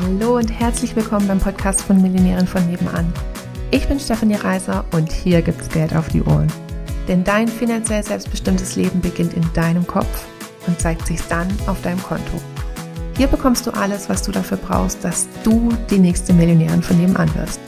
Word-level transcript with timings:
Hallo 0.00 0.38
und 0.38 0.48
herzlich 0.48 0.96
willkommen 0.96 1.28
beim 1.28 1.38
Podcast 1.38 1.82
von 1.82 2.00
Millionären 2.00 2.46
von 2.46 2.66
nebenan. 2.66 3.12
Ich 3.70 3.86
bin 3.86 4.00
Stefanie 4.00 4.36
Reiser 4.36 4.86
und 4.92 5.12
hier 5.12 5.42
gibt's 5.42 5.68
Geld 5.68 5.94
auf 5.94 6.08
die 6.08 6.22
Ohren. 6.22 6.50
Denn 7.08 7.24
dein 7.24 7.46
finanziell 7.46 8.02
selbstbestimmtes 8.02 8.74
Leben 8.76 9.02
beginnt 9.02 9.34
in 9.34 9.44
deinem 9.52 9.86
Kopf 9.86 10.26
und 10.66 10.80
zeigt 10.80 11.06
sich 11.06 11.20
dann 11.28 11.46
auf 11.66 11.82
deinem 11.82 12.02
Konto. 12.02 12.40
Hier 13.18 13.26
bekommst 13.26 13.66
du 13.66 13.70
alles, 13.72 14.08
was 14.08 14.22
du 14.22 14.32
dafür 14.32 14.56
brauchst, 14.56 15.04
dass 15.04 15.28
du 15.44 15.68
die 15.90 15.98
nächste 15.98 16.32
Millionärin 16.32 16.82
von 16.82 16.98
nebenan 16.98 17.34
wirst. 17.34 17.60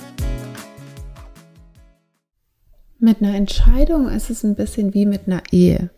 Mit 2.99 3.21
einer 3.21 3.35
Entscheidung 3.35 4.09
ist 4.09 4.31
es 4.31 4.45
ein 4.45 4.55
bisschen 4.55 4.95
wie 4.95 5.05
mit 5.05 5.27
einer 5.27 5.43
Ehe. 5.53 5.91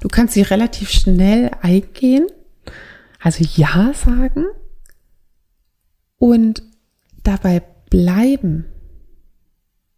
Du 0.00 0.08
kannst 0.08 0.32
sie 0.32 0.42
relativ 0.42 0.88
schnell 0.88 1.50
eingehen, 1.60 2.28
also 3.20 3.44
Ja 3.44 3.92
sagen 3.92 4.46
und 6.20 6.62
dabei 7.24 7.62
bleiben. 7.88 8.66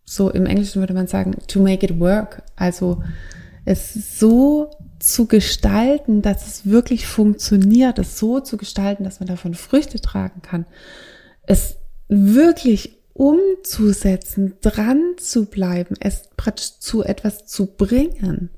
So 0.05 0.30
im 0.30 0.47
Englischen 0.47 0.80
würde 0.80 0.95
man 0.95 1.09
sagen, 1.09 1.37
to 1.49 1.61
make 1.61 1.85
it 1.85 2.01
work. 2.01 2.43
Also 2.57 3.03
es 3.65 4.19
so 4.19 4.71
zu 4.99 5.27
gestalten, 5.27 6.23
dass 6.23 6.47
es 6.47 6.66
wirklich 6.66 7.07
funktioniert, 7.07 7.99
es 7.99 8.19
so 8.19 8.41
zu 8.41 8.57
gestalten, 8.57 9.05
dass 9.05 9.21
man 9.21 9.27
davon 9.27 9.55
Früchte 9.55 10.01
tragen 10.01 10.43
kann, 10.43 10.65
es 11.47 11.77
wirklich 12.09 12.99
umzusetzen, 13.15 14.55
dran 14.61 15.01
zu 15.19 15.47
bleiben, 15.47 15.97
es 16.01 16.30
praktisch 16.37 16.79
zu 16.79 17.02
etwas 17.02 17.47
zu 17.47 17.66
bringen. 17.66 18.51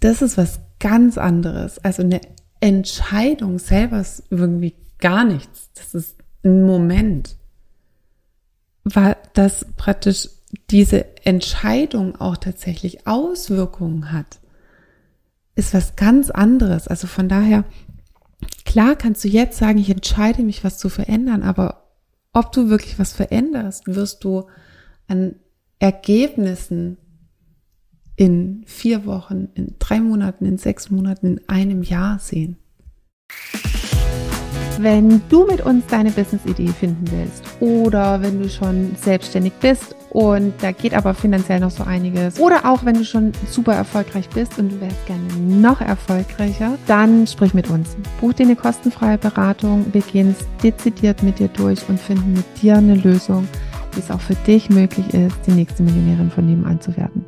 Das 0.00 0.20
ist 0.20 0.36
was 0.36 0.60
ganz 0.80 1.16
anderes. 1.16 1.78
Also 1.78 2.02
eine 2.02 2.20
Entscheidung 2.60 3.58
selber 3.60 4.04
irgendwie 4.30 4.74
gar 4.98 5.24
nichts. 5.24 5.70
Das 5.74 5.94
ist 5.94 6.16
ein 6.44 6.64
Moment. 6.64 7.36
Weil 8.84 9.16
das 9.34 9.66
praktisch 9.76 10.28
diese 10.70 11.26
Entscheidung 11.26 12.16
auch 12.16 12.36
tatsächlich 12.36 13.06
Auswirkungen 13.06 14.12
hat, 14.12 14.40
ist 15.54 15.74
was 15.74 15.96
ganz 15.96 16.30
anderes. 16.30 16.86
Also 16.86 17.06
von 17.06 17.28
daher, 17.28 17.64
klar 18.64 18.94
kannst 18.96 19.24
du 19.24 19.28
jetzt 19.28 19.58
sagen, 19.58 19.78
ich 19.78 19.90
entscheide 19.90 20.42
mich, 20.42 20.62
was 20.62 20.78
zu 20.78 20.88
verändern, 20.88 21.42
aber 21.42 21.86
ob 22.32 22.52
du 22.52 22.68
wirklich 22.68 22.98
was 22.98 23.12
veränderst, 23.12 23.86
wirst 23.86 24.22
du 24.22 24.46
an 25.08 25.36
Ergebnissen 25.78 26.98
in 28.14 28.64
vier 28.66 29.06
Wochen, 29.06 29.48
in 29.54 29.74
drei 29.78 30.00
Monaten, 30.00 30.46
in 30.46 30.58
sechs 30.58 30.90
Monaten, 30.90 31.38
in 31.38 31.48
einem 31.48 31.82
Jahr 31.82 32.18
sehen. 32.18 32.56
Wenn 34.78 35.22
du 35.30 35.46
mit 35.46 35.64
uns 35.64 35.86
deine 35.86 36.10
Business-Idee 36.10 36.68
finden 36.68 37.04
willst 37.10 37.42
oder 37.60 38.20
wenn 38.20 38.42
du 38.42 38.48
schon 38.48 38.94
selbstständig 39.00 39.54
bist 39.60 39.96
und 40.10 40.52
da 40.60 40.72
geht 40.72 40.92
aber 40.92 41.14
finanziell 41.14 41.60
noch 41.60 41.70
so 41.70 41.84
einiges 41.84 42.38
oder 42.38 42.66
auch 42.66 42.84
wenn 42.84 42.94
du 42.94 43.04
schon 43.04 43.32
super 43.50 43.74
erfolgreich 43.74 44.28
bist 44.28 44.58
und 44.58 44.72
du 44.72 44.80
wärst 44.80 45.06
gerne 45.06 45.22
noch 45.38 45.80
erfolgreicher, 45.80 46.76
dann 46.86 47.26
sprich 47.26 47.54
mit 47.54 47.70
uns. 47.70 47.96
Buch 48.20 48.34
dir 48.34 48.44
eine 48.44 48.56
kostenfreie 48.56 49.16
Beratung, 49.16 49.86
wir 49.92 50.02
gehen 50.02 50.34
es 50.38 50.46
dezidiert 50.62 51.22
mit 51.22 51.38
dir 51.38 51.48
durch 51.48 51.80
und 51.88 51.98
finden 51.98 52.34
mit 52.34 52.62
dir 52.62 52.76
eine 52.76 52.96
Lösung, 52.96 53.48
wie 53.94 54.00
es 54.00 54.10
auch 54.10 54.20
für 54.20 54.34
dich 54.46 54.68
möglich 54.68 55.14
ist, 55.14 55.36
die 55.46 55.52
nächste 55.52 55.82
Millionärin 55.82 56.30
von 56.30 56.44
nebenan 56.44 56.80
zu 56.82 56.94
werden. 56.96 57.24